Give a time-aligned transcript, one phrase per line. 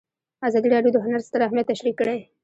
[0.47, 2.17] ازادي راډیو د هنر ستر اهميت تشریح کړی.